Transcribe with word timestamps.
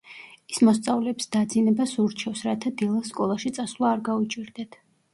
ის 0.53 0.61
მოსწავლეებს 0.69 1.29
დაძინებას 1.35 1.95
ურჩევს, 2.05 2.43
რათა 2.49 2.75
დილას 2.83 3.15
სკოლაში 3.15 3.57
წასვლა 3.61 3.93
არ 3.97 4.07
გაუჭირდეთ. 4.13 4.85